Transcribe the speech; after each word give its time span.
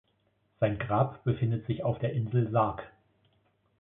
Sein 0.59 0.79
Grab 0.79 1.23
befindet 1.25 1.67
sich 1.67 1.83
auf 1.83 1.99
der 1.99 2.11
Insel 2.13 2.49
Sark. 2.49 2.91